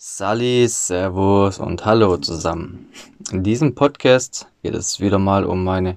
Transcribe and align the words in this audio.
Sali, 0.00 0.68
Servus 0.68 1.58
und 1.58 1.84
Hallo 1.84 2.18
zusammen. 2.18 2.88
In 3.32 3.42
diesem 3.42 3.74
Podcast 3.74 4.46
geht 4.62 4.76
es 4.76 5.00
wieder 5.00 5.18
mal 5.18 5.44
um 5.44 5.64
meine 5.64 5.96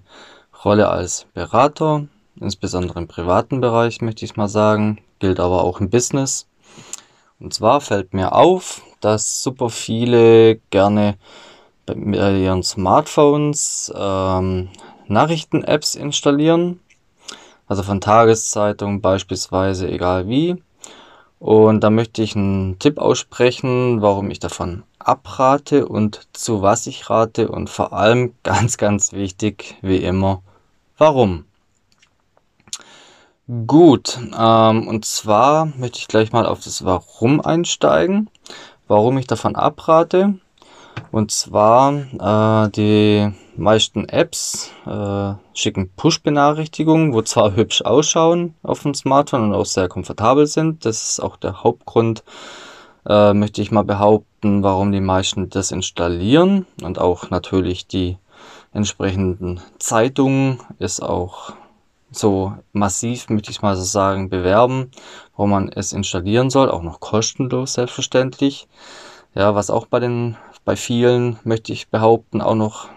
Rolle 0.66 0.90
als 0.90 1.28
Berater, 1.36 2.08
insbesondere 2.36 2.98
im 2.98 3.08
privaten 3.08 3.62
Bereich 3.62 4.02
möchte 4.02 4.26
ich 4.26 4.36
mal 4.36 4.48
sagen, 4.48 4.98
gilt 5.20 5.40
aber 5.40 5.64
auch 5.64 5.80
im 5.82 5.92
Business. 5.92 6.48
Und 7.40 7.54
zwar 7.54 7.80
fällt 7.80 8.16
mir 8.16 8.34
auf, 8.34 8.82
dass 9.02 9.44
super 9.44 9.70
viele 9.70 10.56
gerne 10.72 11.20
bei 11.86 12.40
ihren 12.40 12.64
Smartphones 12.64 13.94
ähm, 13.96 14.70
Nachrichten-Apps 15.10 15.94
installieren, 15.94 16.80
also 17.68 17.84
von 17.84 18.02
Tageszeitungen 18.02 19.00
beispielsweise, 19.00 19.88
egal 19.88 20.28
wie 20.28 20.58
und 21.42 21.80
da 21.80 21.90
möchte 21.90 22.22
ich 22.22 22.36
einen 22.36 22.78
Tipp 22.78 23.00
aussprechen, 23.00 24.04
warum 24.04 24.30
ich 24.30 24.38
davon 24.38 24.84
abrate 25.00 25.88
und 25.88 26.28
zu 26.34 26.62
was 26.62 26.86
ich 26.86 27.10
rate 27.10 27.50
und 27.50 27.68
vor 27.68 27.94
allem 27.94 28.36
ganz, 28.44 28.78
ganz 28.78 29.12
wichtig, 29.12 29.76
wie 29.82 29.98
immer, 29.98 30.44
warum. 31.00 31.46
Gut, 33.66 34.20
ähm, 34.38 34.88
und 34.88 35.04
zwar 35.04 35.66
möchte 35.66 35.98
ich 35.98 36.08
gleich 36.08 36.32
mal 36.32 36.46
auf 36.46 36.60
das 36.60 36.86
Warum 36.86 37.42
einsteigen, 37.42 38.30
warum 38.88 39.18
ich 39.18 39.26
davon 39.26 39.56
abrate. 39.56 40.36
Und 41.12 41.32
zwar 41.32 42.66
äh, 42.66 42.70
die 42.70 43.34
meisten 43.58 44.08
Apps 44.08 44.72
äh, 44.86 45.34
schicken 45.54 45.90
Push-Benachrichtigungen, 45.96 47.14
wo 47.14 47.22
zwar 47.22 47.56
hübsch 47.56 47.82
ausschauen 47.82 48.56
auf 48.64 48.84
dem 48.84 48.94
Smartphone 48.94 49.44
und 49.44 49.54
auch 49.54 49.66
sehr 49.66 49.88
komfortabel 49.88 50.48
sind. 50.48 50.86
Das 50.86 51.10
ist 51.10 51.20
auch 51.20 51.38
der 51.38 51.64
Hauptgrund, 51.64 52.24
äh, 53.08 53.34
möchte 53.34 53.62
ich 53.62 53.72
mal 53.72 53.84
behaupten, 53.84 54.64
warum 54.64 54.92
die 54.92 55.02
meisten 55.02 55.50
das 55.50 55.72
installieren. 55.72 56.66
Und 56.82 57.00
auch 57.00 57.30
natürlich 57.30 57.88
die 57.88 58.18
entsprechenden 58.74 59.62
Zeitungen 59.80 60.60
ist 60.80 61.02
auch 61.02 61.54
so 62.12 62.54
massiv, 62.74 63.30
möchte 63.30 63.52
ich 63.52 63.62
mal 63.62 63.76
so 63.76 63.84
sagen, 63.84 64.30
bewerben, 64.30 64.92
wo 65.36 65.48
man 65.48 65.70
es 65.70 65.94
installieren 65.94 66.50
soll, 66.50 66.70
auch 66.70 66.82
noch 66.82 67.00
kostenlos 67.00 67.74
selbstverständlich. 67.74 68.68
Ja, 69.34 69.56
was 69.56 69.70
auch 69.70 69.86
bei 69.86 70.00
den 70.00 70.36
bei 70.66 70.76
vielen, 70.76 71.40
möchte 71.44 71.74
ich 71.74 71.90
behaupten, 71.90 72.42
auch 72.42 72.56
noch 72.56 72.90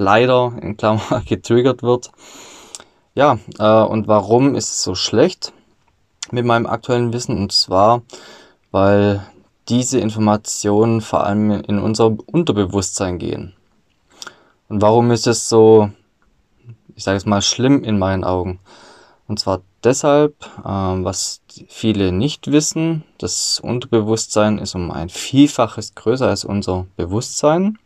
leider 0.00 0.52
in 0.60 0.76
Klammer 0.76 1.22
getriggert 1.26 1.82
wird. 1.82 2.10
Ja, 3.14 3.38
äh, 3.58 3.82
und 3.84 4.08
warum 4.08 4.54
ist 4.54 4.70
es 4.70 4.82
so 4.82 4.94
schlecht 4.94 5.52
mit 6.30 6.44
meinem 6.44 6.66
aktuellen 6.66 7.12
Wissen? 7.12 7.36
Und 7.36 7.52
zwar, 7.52 8.02
weil 8.70 9.26
diese 9.68 9.98
Informationen 9.98 11.00
vor 11.00 11.24
allem 11.24 11.50
in 11.50 11.78
unser 11.78 12.16
Unterbewusstsein 12.26 13.18
gehen. 13.18 13.54
Und 14.68 14.82
warum 14.82 15.10
ist 15.10 15.26
es 15.26 15.48
so, 15.48 15.90
ich 16.94 17.04
sage 17.04 17.16
es 17.16 17.26
mal, 17.26 17.42
schlimm 17.42 17.84
in 17.84 17.98
meinen 17.98 18.24
Augen? 18.24 18.60
Und 19.26 19.38
zwar 19.38 19.60
deshalb, 19.84 20.34
äh, 20.60 20.68
was 20.68 21.42
viele 21.68 22.12
nicht 22.12 22.50
wissen, 22.50 23.04
das 23.18 23.60
Unterbewusstsein 23.60 24.58
ist 24.58 24.74
um 24.74 24.90
ein 24.90 25.08
Vielfaches 25.08 25.94
größer 25.94 26.28
als 26.28 26.44
unser 26.44 26.86
Bewusstsein. 26.96 27.78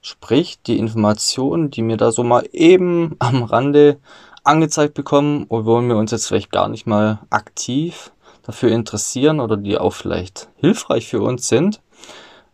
Sprich, 0.00 0.60
die 0.62 0.78
Informationen, 0.78 1.70
die 1.70 1.82
mir 1.82 1.96
da 1.96 2.12
so 2.12 2.22
mal 2.22 2.48
eben 2.52 3.16
am 3.18 3.42
Rande 3.42 3.98
angezeigt 4.44 4.94
bekommen, 4.94 5.46
obwohl 5.48 5.82
wir 5.82 5.96
uns 5.96 6.10
jetzt 6.10 6.26
vielleicht 6.26 6.52
gar 6.52 6.68
nicht 6.68 6.86
mal 6.86 7.18
aktiv 7.30 8.10
dafür 8.42 8.70
interessieren 8.70 9.40
oder 9.40 9.56
die 9.56 9.76
auch 9.76 9.92
vielleicht 9.92 10.48
hilfreich 10.56 11.08
für 11.08 11.20
uns 11.20 11.48
sind, 11.48 11.80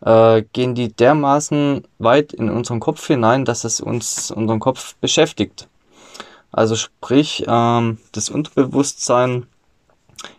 äh, 0.01 0.43
gehen 0.53 0.75
die 0.75 0.91
dermaßen 0.91 1.87
weit 1.99 2.33
in 2.33 2.49
unseren 2.49 2.79
Kopf 2.79 3.07
hinein, 3.07 3.45
dass 3.45 3.63
es 3.63 3.79
uns 3.79 4.29
unseren 4.31 4.59
Kopf 4.59 4.95
beschäftigt. 4.95 5.67
Also 6.51 6.75
sprich, 6.75 7.45
ähm, 7.47 7.97
das 8.11 8.29
Unterbewusstsein 8.29 9.47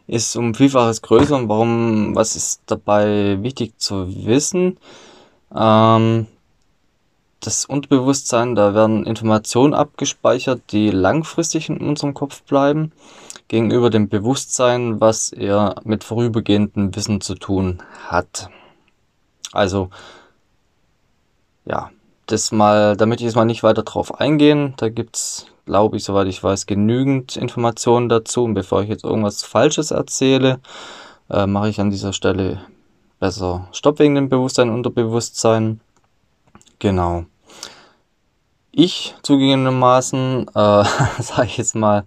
ist 0.06 0.36
um 0.36 0.54
Vielfaches 0.54 1.02
größer. 1.02 1.36
Und 1.36 1.48
warum, 1.48 2.14
was 2.14 2.36
ist 2.36 2.62
dabei 2.66 3.42
wichtig 3.42 3.78
zu 3.78 4.26
wissen? 4.26 4.78
Ähm, 5.54 6.26
das 7.40 7.64
Unterbewusstsein, 7.64 8.54
da 8.54 8.74
werden 8.74 9.04
Informationen 9.06 9.74
abgespeichert, 9.74 10.60
die 10.72 10.90
langfristig 10.90 11.68
in 11.68 11.78
unserem 11.78 12.14
Kopf 12.14 12.42
bleiben, 12.42 12.92
gegenüber 13.48 13.90
dem 13.90 14.08
Bewusstsein, 14.08 15.00
was 15.00 15.32
eher 15.32 15.76
mit 15.84 16.02
vorübergehendem 16.02 16.96
Wissen 16.96 17.20
zu 17.20 17.34
tun 17.34 17.82
hat. 18.08 18.50
Also, 19.52 19.90
ja, 21.64 21.90
das 22.26 22.50
mal, 22.50 22.96
da 22.96 23.06
möchte 23.06 23.22
ich 23.22 23.26
jetzt 23.26 23.36
mal 23.36 23.44
nicht 23.44 23.62
weiter 23.62 23.82
drauf 23.84 24.20
eingehen. 24.20 24.74
Da 24.76 24.88
gibt's, 24.88 25.46
glaube 25.64 25.96
ich, 25.96 26.04
soweit 26.04 26.26
ich 26.26 26.42
weiß, 26.42 26.66
genügend 26.66 27.36
Informationen 27.36 28.08
dazu. 28.08 28.44
Und 28.44 28.54
bevor 28.54 28.82
ich 28.82 28.88
jetzt 28.88 29.04
irgendwas 29.04 29.44
Falsches 29.44 29.92
erzähle, 29.92 30.60
äh, 31.30 31.46
mache 31.46 31.68
ich 31.68 31.80
an 31.80 31.90
dieser 31.90 32.12
Stelle 32.12 32.60
besser 33.20 33.68
Stopp 33.72 33.98
wegen 33.98 34.14
dem 34.16 34.28
Bewusstsein, 34.28 34.70
Unterbewusstsein. 34.70 35.80
Genau. 36.78 37.24
Ich 38.72 39.14
zugegebenermaßen, 39.22 40.48
äh, 40.48 40.52
sage 41.22 41.46
ich 41.46 41.56
jetzt 41.56 41.74
mal, 41.74 42.04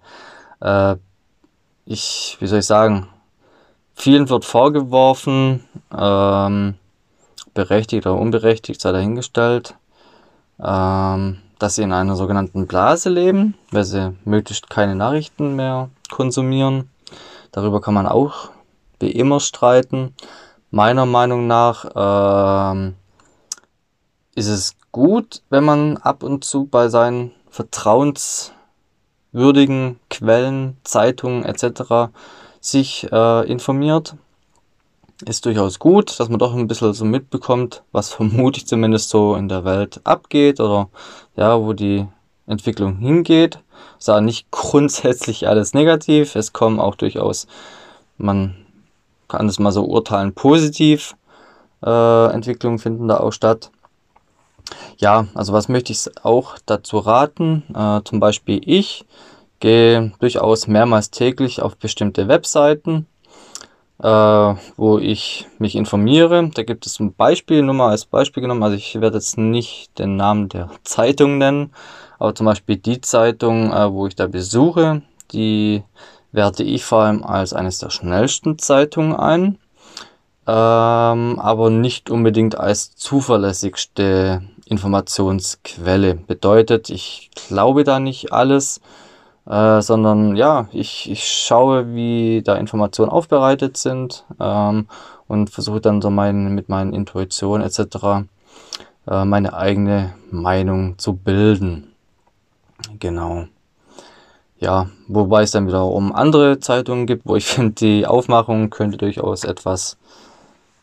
äh, 0.62 0.96
ich, 1.86 2.38
wie 2.40 2.48
soll 2.48 2.60
ich 2.60 2.66
sagen, 2.66 3.08
vielen 3.96 4.30
wird 4.30 4.46
vorgeworfen, 4.46 5.64
ähm, 5.98 6.76
berechtigt 7.54 8.06
oder 8.06 8.20
unberechtigt, 8.20 8.80
sei 8.80 8.92
dahingestellt, 8.92 9.76
ähm, 10.64 11.40
dass 11.58 11.76
sie 11.76 11.84
in 11.84 11.92
einer 11.92 12.16
sogenannten 12.16 12.68
Blase 12.68 13.10
leben, 13.10 13.56
weil 13.72 13.84
sie 13.84 14.16
möglichst 14.24 14.70
keine 14.70 14.96
Nachrichten 14.96 15.56
mehr 15.56 15.90
konsumieren. 16.12 16.90
Darüber 17.52 17.82
kann 17.82 17.96
man 17.96 18.08
auch 18.08 18.50
wie 19.00 19.12
immer 19.12 19.40
streiten. 19.40 20.14
Meiner 20.72 21.06
Meinung 21.06 21.48
nach 21.48 21.86
ähm, 21.96 22.96
ist 24.40 24.48
es 24.48 24.76
gut, 24.94 25.42
wenn 25.50 25.66
man 25.66 25.98
ab 25.98 26.24
und 26.24 26.46
zu 26.46 26.66
bei 26.66 26.88
seinen 26.88 27.34
vertrauenswürdigen 27.50 30.00
Quellen, 30.10 30.78
Zeitungen 30.86 31.44
etc. 31.44 32.14
sich 32.62 33.06
äh, 33.12 33.52
informiert. 33.52 34.16
Ist 35.26 35.46
durchaus 35.46 35.80
gut, 35.80 36.18
dass 36.18 36.30
man 36.30 36.40
doch 36.40 36.56
ein 36.56 36.68
bisschen 36.68 36.94
so 36.94 37.04
mitbekommt, 37.04 37.84
was 37.92 38.14
vermutlich 38.14 38.66
zumindest 38.66 39.10
so 39.10 39.36
in 39.36 39.50
der 39.50 39.66
Welt 39.66 40.00
abgeht 40.06 40.62
oder 40.62 40.88
ja, 41.36 41.62
wo 41.62 41.74
die 41.74 42.08
Entwicklung 42.48 43.00
hingeht. 43.00 43.60
Ist 43.98 44.08
ja 44.08 44.22
nicht 44.22 44.48
grundsätzlich 44.52 45.50
alles 45.50 45.74
negativ. 45.74 46.36
Es 46.36 46.54
kommen 46.54 46.80
auch 46.80 46.96
durchaus, 46.96 47.46
man 48.18 48.56
kann 49.28 49.48
das 49.48 49.60
mal 49.60 49.74
so 49.74 49.84
urteilen, 49.84 50.34
positiv. 50.34 51.18
Äh, 51.84 52.32
Entwicklungen 52.32 52.80
finden 52.80 53.10
da 53.10 53.20
auch 53.20 53.34
statt. 53.34 53.70
Ja, 54.98 55.28
also 55.34 55.54
was 55.54 55.70
möchte 55.70 55.92
ich 55.92 56.06
auch 56.24 56.58
dazu 56.66 56.98
raten? 57.00 57.64
Äh, 57.74 58.02
zum 58.04 58.20
Beispiel 58.20 58.62
ich 58.66 59.06
gehe 59.60 60.12
durchaus 60.20 60.68
mehrmals 60.68 61.12
täglich 61.12 61.62
auf 61.62 61.78
bestimmte 61.78 62.28
Webseiten, 62.28 63.08
äh, 64.02 64.08
wo 64.08 65.00
ich 65.00 65.48
mich 65.58 65.76
informiere. 65.76 66.50
Da 66.54 66.64
gibt 66.64 66.86
es 66.86 67.00
ein 67.00 67.14
Beispiel, 67.14 67.62
nur 67.62 67.76
mal 67.76 67.90
als 67.90 68.06
Beispiel 68.06 68.42
genommen. 68.42 68.64
Also 68.64 68.76
ich 68.76 69.00
werde 69.00 69.18
jetzt 69.18 69.38
nicht 69.38 69.98
den 70.00 70.16
Namen 70.16 70.50
der 70.50 70.70
Zeitung 70.84 71.38
nennen, 71.38 71.72
aber 72.18 72.36
zum 72.36 72.46
Beispiel 72.46 72.78
die 72.78 73.02
Zeitung, 73.02 73.72
äh, 73.72 73.92
wo 73.92 74.08
ich 74.08 74.16
da 74.16 74.28
besuche, 74.28 75.02
die 75.32 75.84
werte 76.32 76.64
ich 76.64 76.86
vor 76.86 77.04
allem 77.04 77.24
als 77.24 77.54
eines 77.54 77.80
der 77.80 77.90
schnellsten 77.90 78.60
Zeitungen 78.60 79.16
ein 79.16 79.58
ähm, 80.50 81.40
aber 81.40 81.70
nicht 81.70 82.10
unbedingt 82.10 82.58
als 82.58 82.96
zuverlässigste 82.96 84.42
Informationsquelle. 84.70 86.16
Bedeutet, 86.16 86.90
ich 86.90 87.32
glaube 87.48 87.84
da 87.84 88.00
nicht 88.00 88.32
alles, 88.32 88.82
äh, 89.46 89.82
sondern 89.82 90.36
ja, 90.36 90.68
ich, 90.72 91.10
ich 91.10 91.28
schaue, 91.28 91.94
wie 91.94 92.42
da 92.44 92.56
Informationen 92.56 93.12
aufbereitet 93.12 93.78
sind 93.78 94.26
ähm, 94.40 94.88
und 95.28 95.50
versuche 95.50 95.82
dann 95.82 96.02
so 96.02 96.10
mein, 96.10 96.54
mit 96.54 96.70
meinen 96.70 96.94
Intuitionen 96.94 97.66
etc. 97.66 98.28
Äh, 99.08 99.26
meine 99.26 99.54
eigene 99.54 100.14
Meinung 100.30 100.98
zu 101.00 101.14
bilden. 101.14 101.94
Genau. 103.00 103.46
Ja, 104.60 104.90
wobei 105.08 105.44
es 105.44 105.52
dann 105.52 105.68
wiederum 105.68 106.14
andere 106.14 106.60
Zeitungen 106.60 107.08
gibt, 107.08 107.26
wo 107.26 107.36
ich 107.36 107.46
finde, 107.48 107.74
die 107.74 108.06
Aufmachung 108.06 108.70
könnte 108.70 108.98
durchaus 108.98 109.44
etwas 109.44 109.98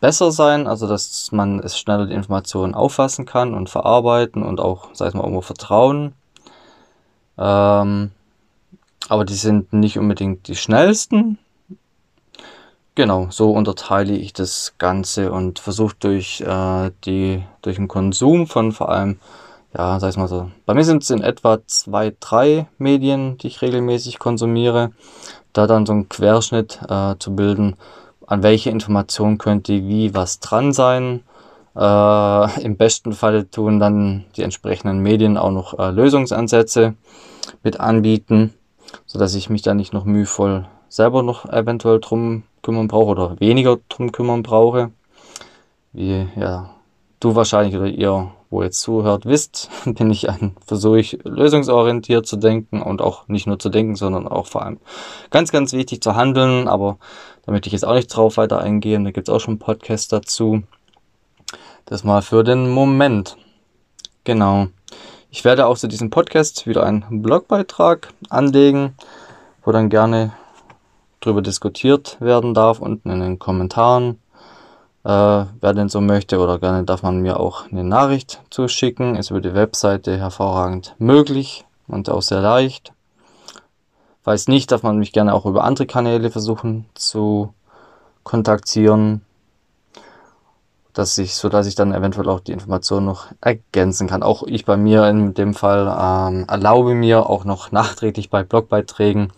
besser 0.00 0.30
sein, 0.30 0.66
also 0.66 0.86
dass 0.86 1.32
man 1.32 1.60
es 1.60 1.78
schneller 1.78 2.06
die 2.06 2.14
Informationen 2.14 2.74
auffassen 2.74 3.26
kann 3.26 3.54
und 3.54 3.70
verarbeiten 3.70 4.42
und 4.42 4.60
auch, 4.60 4.88
sag 4.92 5.08
ich 5.08 5.14
mal, 5.14 5.22
irgendwo 5.22 5.40
vertrauen. 5.40 6.12
Ähm, 7.38 8.10
aber 9.08 9.24
die 9.24 9.34
sind 9.34 9.72
nicht 9.72 9.98
unbedingt 9.98 10.48
die 10.48 10.56
schnellsten. 10.56 11.38
Genau, 12.94 13.28
so 13.30 13.50
unterteile 13.50 14.16
ich 14.16 14.32
das 14.32 14.74
Ganze 14.78 15.30
und 15.30 15.58
versuche 15.58 15.96
durch 15.98 16.40
äh, 16.40 16.90
die 17.04 17.42
durch 17.60 17.76
den 17.76 17.88
Konsum 17.88 18.46
von 18.46 18.72
vor 18.72 18.88
allem, 18.88 19.20
ja, 19.76 20.00
sag 20.00 20.10
ich 20.10 20.16
mal 20.16 20.28
so, 20.28 20.50
bei 20.64 20.72
mir 20.72 20.84
sind 20.84 21.02
es 21.02 21.10
in 21.10 21.22
etwa 21.22 21.58
zwei, 21.66 22.14
drei 22.20 22.66
Medien, 22.78 23.36
die 23.36 23.48
ich 23.48 23.60
regelmäßig 23.60 24.18
konsumiere, 24.18 24.92
da 25.52 25.66
dann 25.66 25.84
so 25.84 25.92
einen 25.92 26.08
Querschnitt 26.08 26.80
äh, 26.88 27.16
zu 27.18 27.36
bilden, 27.36 27.76
an 28.26 28.42
welche 28.42 28.70
Information 28.70 29.38
könnte 29.38 29.72
wie 29.86 30.14
was 30.14 30.40
dran 30.40 30.72
sein. 30.72 31.22
Äh, 31.76 32.62
Im 32.62 32.76
besten 32.76 33.12
Fall 33.12 33.44
tun 33.44 33.78
dann 33.78 34.24
die 34.36 34.42
entsprechenden 34.42 35.00
Medien 35.00 35.36
auch 35.36 35.50
noch 35.50 35.78
äh, 35.78 35.90
Lösungsansätze 35.90 36.94
mit 37.62 37.80
anbieten, 37.80 38.54
so 39.04 39.18
dass 39.18 39.34
ich 39.34 39.50
mich 39.50 39.62
da 39.62 39.74
nicht 39.74 39.92
noch 39.92 40.04
mühevoll 40.04 40.66
selber 40.88 41.22
noch 41.22 41.44
eventuell 41.46 42.00
drum 42.00 42.44
kümmern 42.62 42.88
brauche 42.88 43.10
oder 43.10 43.40
weniger 43.40 43.78
drum 43.88 44.12
kümmern 44.12 44.42
brauche. 44.42 44.90
Wie 45.92 46.26
ja, 46.36 46.70
du 47.20 47.34
wahrscheinlich 47.34 47.76
oder 47.76 47.86
ihr, 47.86 48.30
wo 48.50 48.62
jetzt 48.62 48.80
zuhört, 48.80 49.26
wisst, 49.26 49.70
bin 49.84 50.10
ich 50.10 50.28
ein, 50.30 50.56
versuche 50.66 50.98
ich 50.98 51.18
lösungsorientiert 51.24 52.26
zu 52.26 52.36
denken 52.36 52.82
und 52.82 53.02
auch 53.02 53.28
nicht 53.28 53.46
nur 53.46 53.58
zu 53.58 53.68
denken, 53.68 53.96
sondern 53.96 54.26
auch 54.26 54.46
vor 54.46 54.62
allem 54.62 54.78
ganz, 55.30 55.52
ganz 55.52 55.72
wichtig 55.72 56.02
zu 56.02 56.16
handeln. 56.16 56.68
Aber 56.68 56.98
da 57.46 57.52
möchte 57.52 57.68
ich 57.68 57.72
jetzt 57.72 57.84
auch 57.84 57.94
nicht 57.94 58.08
drauf 58.08 58.36
weiter 58.36 58.58
eingehen. 58.60 59.04
Da 59.04 59.12
gibt 59.12 59.28
es 59.28 59.34
auch 59.34 59.38
schon 59.38 59.52
einen 59.52 59.58
Podcast 59.60 60.12
dazu. 60.12 60.64
Das 61.84 62.02
mal 62.02 62.20
für 62.20 62.42
den 62.42 62.68
Moment. 62.68 63.36
Genau. 64.24 64.66
Ich 65.30 65.44
werde 65.44 65.66
auch 65.66 65.78
zu 65.78 65.86
diesem 65.86 66.10
Podcast 66.10 66.66
wieder 66.66 66.84
einen 66.84 67.22
Blogbeitrag 67.22 68.12
anlegen, 68.28 68.96
wo 69.64 69.70
dann 69.70 69.90
gerne 69.90 70.32
drüber 71.20 71.40
diskutiert 71.40 72.16
werden 72.20 72.52
darf, 72.52 72.80
unten 72.80 73.10
in 73.10 73.20
den 73.20 73.38
Kommentaren. 73.38 74.18
Äh, 75.04 75.08
wer 75.60 75.72
denn 75.72 75.88
so 75.88 76.00
möchte 76.00 76.40
oder 76.40 76.58
gerne 76.58 76.82
darf 76.82 77.04
man 77.04 77.20
mir 77.20 77.38
auch 77.38 77.70
eine 77.70 77.84
Nachricht 77.84 78.42
zuschicken. 78.50 79.14
Ist 79.14 79.30
über 79.30 79.40
die 79.40 79.54
Webseite 79.54 80.18
hervorragend 80.18 80.96
möglich 80.98 81.64
und 81.86 82.10
auch 82.10 82.22
sehr 82.22 82.40
leicht. 82.40 82.92
Falls 84.26 84.48
nicht, 84.48 84.72
darf 84.72 84.82
man 84.82 84.98
mich 84.98 85.12
gerne 85.12 85.32
auch 85.32 85.46
über 85.46 85.62
andere 85.62 85.86
Kanäle 85.86 86.32
versuchen 86.32 86.84
zu 86.94 87.54
kontaktieren, 88.24 89.20
dass 90.94 91.16
ich, 91.18 91.36
so 91.36 91.48
dass 91.48 91.68
ich 91.68 91.76
dann 91.76 91.94
eventuell 91.94 92.28
auch 92.28 92.40
die 92.40 92.50
Informationen 92.50 93.06
noch 93.06 93.28
ergänzen 93.40 94.08
kann. 94.08 94.24
Auch 94.24 94.42
ich 94.42 94.64
bei 94.64 94.76
mir 94.76 95.08
in 95.08 95.34
dem 95.34 95.54
Fall 95.54 95.86
ähm, 95.86 96.44
erlaube 96.48 96.96
mir 96.96 97.30
auch 97.30 97.44
noch 97.44 97.70
nachträglich 97.70 98.28
bei 98.28 98.42
Blogbeiträgen 98.42 99.32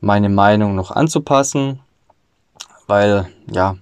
meine 0.00 0.30
Meinung 0.30 0.74
noch 0.74 0.90
anzupassen, 0.90 1.80
weil 2.86 3.28
ja, 3.52 3.76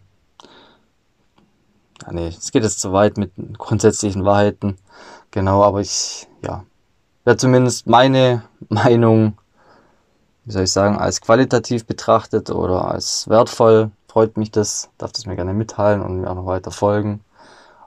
ja 2.03 2.12
nee, 2.12 2.27
es 2.27 2.50
geht 2.50 2.65
jetzt 2.65 2.81
zu 2.81 2.93
weit 2.93 3.17
mit 3.17 3.31
grundsätzlichen 3.59 4.25
Wahrheiten. 4.25 4.77
Genau, 5.31 5.62
aber 5.62 5.81
ich, 5.83 6.27
ja, 6.43 6.65
werde 7.23 7.38
zumindest 7.38 7.87
meine 7.87 8.43
Meinung, 8.69 9.38
wie 10.44 10.53
soll 10.53 10.65
ich 10.65 10.73
sagen, 10.73 10.97
als 10.97 11.21
qualitativ 11.21 11.87
betrachtet 11.87 12.50
oder 12.50 12.87
als 12.91 13.29
wertvoll. 13.29 13.91
Freut 14.09 14.37
mich 14.37 14.50
das, 14.50 14.91
darf 14.99 15.12
das 15.12 15.27
mir 15.27 15.37
gerne 15.37 15.55
mitteilen 15.55 16.03
und 16.03 16.21
mir 16.21 16.31
auch 16.31 16.35
noch 16.35 16.47
weiter 16.47 16.71
folgen 16.71 17.21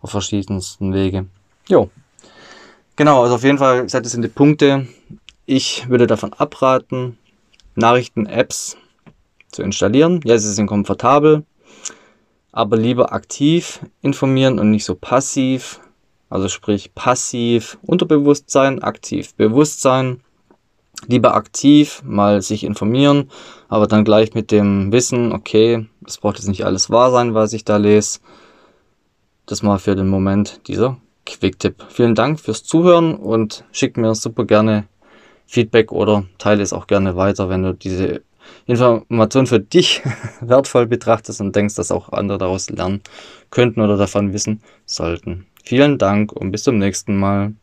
auf 0.02 0.12
verschiedensten 0.12 0.94
Wege. 0.94 1.25
Jo. 1.68 1.90
Genau, 2.96 3.24
also 3.24 3.36
auf 3.36 3.44
jeden 3.44 3.57
Fall, 3.57 3.86
ich 3.86 3.92
das 3.92 4.12
sind 4.12 4.22
die 4.22 4.28
Punkte. 4.28 4.88
Ich 5.46 5.90
würde 5.90 6.07
davon 6.07 6.31
abraten, 6.34 7.18
Nachrichten-Apps 7.75 8.78
zu 9.51 9.63
installieren. 9.63 10.22
Ja, 10.24 10.38
sie 10.38 10.54
sind 10.54 10.68
komfortabel, 10.68 11.44
aber 12.51 12.78
lieber 12.78 13.13
aktiv 13.13 13.80
informieren 14.01 14.60
und 14.60 14.72
nicht 14.72 14.86
so 14.86 14.96
passiv. 14.96 15.81
Also 16.30 16.50
sprich 16.50 16.94
passiv 16.96 17.78
Unterbewusstsein, 17.81 18.81
aktiv 18.81 19.34
Bewusstsein. 19.36 20.22
Lieber 21.07 21.36
aktiv 21.36 22.01
mal 22.03 22.42
sich 22.42 22.63
informieren, 22.63 23.30
aber 23.68 23.88
dann 23.88 24.06
gleich 24.06 24.33
mit 24.33 24.51
dem 24.51 24.92
Wissen, 24.92 25.33
okay, 25.33 25.88
es 26.06 26.18
braucht 26.18 26.38
jetzt 26.38 26.47
nicht 26.47 26.65
alles 26.65 26.89
wahr 26.89 27.12
sein, 27.12 27.33
was 27.33 27.53
ich 27.53 27.65
da 27.65 27.77
lese. 27.77 28.19
Das 29.45 29.62
mal 29.62 29.77
für 29.77 29.95
den 29.95 30.07
Moment 30.07 30.68
dieser 30.68 30.97
Quick-Tipp. 31.25 31.86
Vielen 31.89 32.15
Dank 32.15 32.39
fürs 32.39 32.63
Zuhören 32.63 33.15
und 33.15 33.65
schickt 33.71 33.97
mir 33.97 34.15
super 34.15 34.45
gerne 34.45 34.88
Feedback 35.45 35.92
oder 35.92 36.25
teile 36.38 36.63
es 36.63 36.74
auch 36.74 36.88
gerne 36.88 37.15
weiter, 37.15 37.50
wenn 37.50 37.63
du 37.63 37.74
diese 37.74 38.21
Information 38.65 39.48
für 39.48 39.59
dich 39.59 40.01
wertvoll 40.41 40.88
betrachtest 40.88 41.41
und 41.41 41.56
denkst, 41.56 41.75
dass 41.75 41.91
auch 41.91 42.12
andere 42.12 42.38
daraus 42.38 42.69
lernen 42.69 43.01
könnten 43.51 43.81
oder 43.81 43.98
davon 43.98 44.33
wissen 44.33 44.62
sollten. 44.86 45.45
Vielen 45.63 45.98
Dank 45.98 46.31
und 46.31 46.51
bis 46.51 46.63
zum 46.63 46.77
nächsten 46.77 47.18
Mal. 47.18 47.53